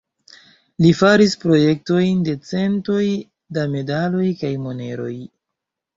[0.85, 3.05] Li faris projektojn de centoj
[3.59, 5.15] da medaloj kaj moneroj.